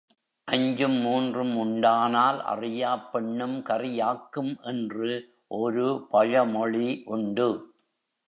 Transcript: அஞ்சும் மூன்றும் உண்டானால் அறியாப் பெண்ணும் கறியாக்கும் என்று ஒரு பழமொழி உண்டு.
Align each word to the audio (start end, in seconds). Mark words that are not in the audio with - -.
அஞ்சும் 0.47 0.95
மூன்றும் 1.01 1.57
உண்டானால் 1.57 2.39
அறியாப் 2.43 3.11
பெண்ணும் 3.11 3.57
கறியாக்கும் 3.59 4.61
என்று 4.61 5.11
ஒரு 5.47 6.07
பழமொழி 6.09 7.01
உண்டு. 7.05 7.49